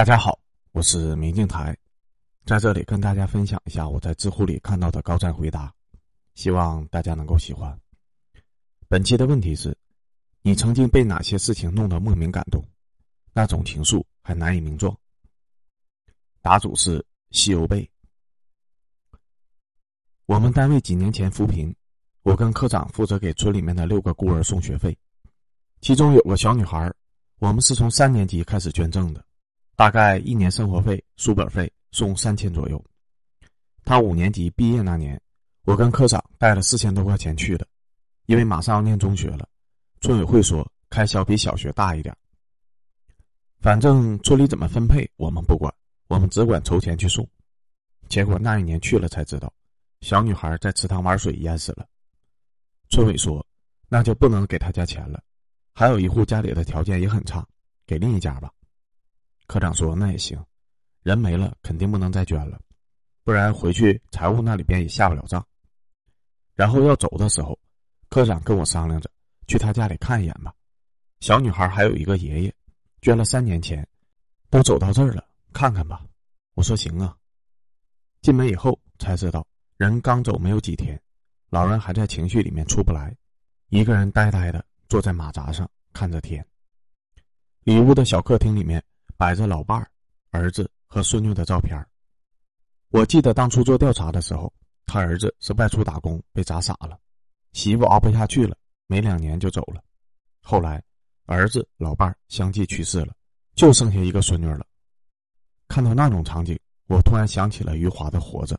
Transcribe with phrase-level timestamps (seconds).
[0.00, 0.40] 大家好，
[0.72, 1.76] 我是明镜台，
[2.46, 5.70] 在这里跟大家分享一下我在知乎里看到的高赞回答，
[6.32, 7.78] 希望大家能够喜欢。
[8.88, 9.76] 本期的问题是：
[10.40, 12.66] 你曾经被哪些事情弄得莫名感动？
[13.34, 14.96] 那种情愫还难以名状。
[16.40, 17.86] 答主是西游贝。
[20.24, 21.76] 我们单位几年前扶贫，
[22.22, 24.96] 我跟科长负责给村里面的六个孤儿送学费，
[25.82, 26.90] 其中有个小女孩，
[27.38, 29.22] 我们是从三年级开始捐赠的。
[29.80, 32.84] 大概一年生活费、书本费送三千左右。
[33.82, 35.18] 他五年级毕业那年，
[35.64, 37.66] 我跟科长带了四千多块钱去的，
[38.26, 39.48] 因为马上要念中学了，
[40.02, 42.14] 村委会说开销比小学大一点。
[43.60, 45.74] 反正村里怎么分配我们不管，
[46.08, 47.26] 我们只管筹钱去送。
[48.06, 49.50] 结果那一年去了才知道，
[50.02, 51.88] 小女孩在池塘玩水淹死了。
[52.90, 53.42] 村委说，
[53.88, 55.22] 那就不能给他家钱了。
[55.72, 57.42] 还有一户家里的条件也很差，
[57.86, 58.52] 给另一家吧。
[59.50, 60.40] 科长说：“那也行，
[61.02, 62.60] 人没了，肯定不能再捐了，
[63.24, 65.44] 不然回去财务那里边也下不了账。”
[66.54, 67.58] 然后要走的时候，
[68.08, 69.10] 科长跟我商量着
[69.48, 70.54] 去他家里看一眼吧。
[71.18, 72.54] 小女孩还有一个爷爷，
[73.02, 73.84] 捐了三年钱，
[74.50, 76.06] 都走到这儿了，看看吧。
[76.54, 77.16] 我说：“行啊。”
[78.22, 79.44] 进门以后才知道，
[79.78, 80.96] 人刚走没有几天，
[81.48, 83.12] 老人还在情绪里面出不来，
[83.70, 86.46] 一个人呆呆的坐在马扎上看着天。
[87.64, 88.80] 里屋的小客厅里面。
[89.20, 89.86] 摆着老伴儿、
[90.30, 91.78] 儿子和孙女的照片
[92.88, 94.50] 我记得当初做调查的时候，
[94.86, 96.98] 他儿子是外出打工被砸傻了，
[97.52, 99.84] 媳妇熬不下去了，没两年就走了。
[100.40, 100.82] 后来，
[101.26, 103.14] 儿子、老伴儿相继去世了，
[103.54, 104.66] 就剩下一个孙女了。
[105.68, 108.56] 看到那种场景，我突然想起了余华的《活着》，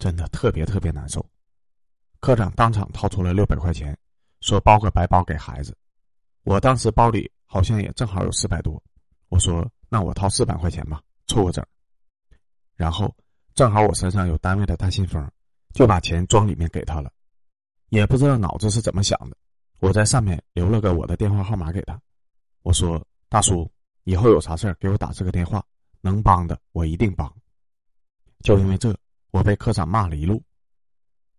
[0.00, 1.24] 真的特别特别难受。
[2.18, 3.96] 科长当场掏出了六百块钱，
[4.40, 5.72] 说包个白包给孩子。
[6.42, 8.82] 我当时包里好像也正好有四百多。
[9.28, 11.64] 我说：“那我掏四百块钱吧，凑个整。”
[12.76, 13.14] 然后
[13.54, 15.30] 正好我身上有单位的大信封，
[15.74, 17.12] 就把钱装里面给他了。
[17.90, 19.36] 也不知道脑子是怎么想的，
[19.80, 22.00] 我在上面留了个我的电话号码给他。
[22.62, 23.70] 我说：“大叔，
[24.04, 25.64] 以后有啥事儿给我打这个电话，
[26.00, 27.32] 能帮的我一定帮。”
[28.44, 28.96] 就因为这，
[29.30, 30.42] 我被科长骂了一路。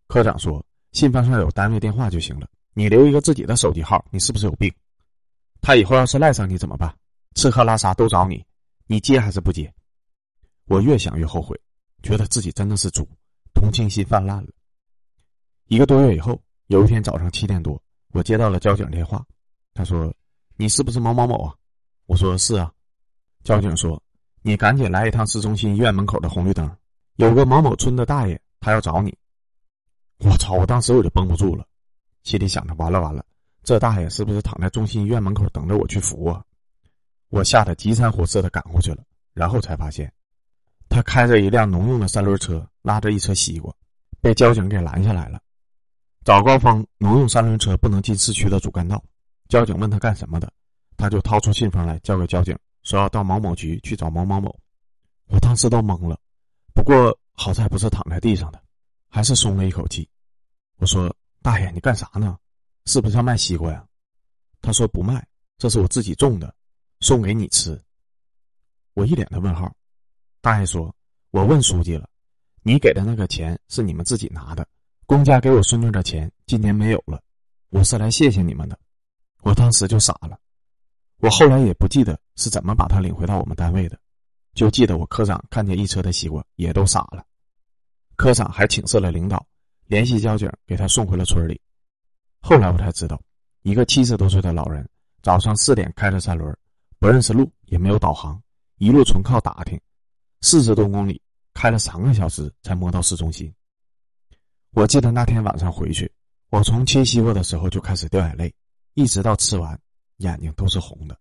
[0.08, 4.74] 科长说：“信封上有单位电话就行了，你留一个自己的手机号，你是不是有病？
[5.62, 6.94] 他以后要是赖上你怎么办？”
[7.36, 8.46] 吃喝拉撒都找你，
[8.88, 9.72] 你接还是不接？
[10.66, 11.60] 我越想越后悔，
[12.04, 13.08] 觉得自己真的是猪，
[13.54, 14.50] 同情心泛滥了。
[15.68, 17.82] 一个多月以后，有一天早上七点多，
[18.12, 19.26] 我接到了交警电话，
[19.74, 20.14] 他说
[20.58, 21.56] ：“你是不是某某某啊？”
[22.08, 22.72] 我说：“是啊。”
[23.44, 24.02] 交警说
[24.42, 26.70] ：“你赶紧来一趟市中心医院门口的红绿灯，
[27.16, 29.16] 有个某某村的大爷，他要找你。”
[30.20, 30.56] 我操！
[30.56, 31.66] 我当时我就绷不住了，
[32.24, 33.26] 心里想着：完了完了，
[33.64, 36.44] 这大爷是不是躺在中心医院门口等着我去扶啊？
[37.30, 39.04] 我吓得急三火四的赶过去了，
[39.34, 40.12] 然后才发现，
[40.90, 43.74] 他开着一辆农用的三轮车，拉着一车西瓜，
[44.20, 45.40] 被交警给拦下来了。
[46.26, 49.04] 早高峰，农用三轮车不能进市区的主干道。
[49.48, 50.52] 交警问他干什么的，
[50.98, 54.56] 他就掏出信封来交给交警，说要到某某局去找某某某。
[55.28, 56.20] 我当时都懵了，
[56.74, 58.62] 不过好在不是躺在地上的，
[59.08, 60.08] 还是松了一口气。
[60.78, 62.38] 我说：“大爷，你干啥呢？
[62.86, 63.86] 是不是要卖西瓜呀？”
[64.62, 65.26] 他说：“不卖，
[65.58, 66.54] 这是我自己种的。”
[67.02, 67.82] 送给你吃，
[68.94, 69.74] 我一脸的问号。
[70.42, 70.94] 大爷说
[71.32, 72.10] ：“我问书记了，
[72.62, 74.68] 你给的那个钱是你们自己拿的，
[75.06, 77.22] 公家给我孙女的钱今年没有了，
[77.70, 78.78] 我是来谢谢你们的。”
[79.44, 80.38] 我当时就傻了，
[81.20, 83.98] 我后来也不记得是怎么把他领回到我们单位的，
[84.54, 87.26] 就记得我科长看见一车的西瓜也都傻了。
[88.18, 89.48] 科长还请示了领导，
[89.86, 91.60] 联系交警给他送回了村里。
[92.42, 93.22] 后来我才知道，
[93.62, 94.86] 一个七十多岁的老人
[95.22, 96.54] 早上四点开着三轮。
[97.00, 98.42] 不认识路，也没有导航，
[98.78, 99.80] 一路纯靠打听，
[100.42, 101.22] 四十多公里
[101.54, 103.52] 开了三个小时才摸到市中心。
[104.72, 106.12] 我记得那天晚上回去，
[106.50, 108.54] 我从切西瓜的时候就开始掉眼泪，
[108.96, 109.80] 一直到吃完，
[110.18, 111.18] 眼睛都是红的。